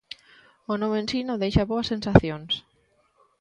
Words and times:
O 0.71 0.73
novo 0.81 0.99
Ensino 1.03 1.33
deixa 1.43 1.67
boas 1.71 1.89
sensacións. 1.93 2.51